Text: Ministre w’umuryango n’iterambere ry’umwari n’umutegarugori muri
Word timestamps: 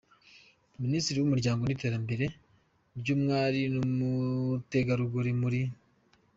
Ministre 0.83 1.15
w’umuryango 1.19 1.61
n’iterambere 1.65 2.25
ry’umwari 2.99 3.61
n’umutegarugori 3.73 5.31
muri 5.41 5.61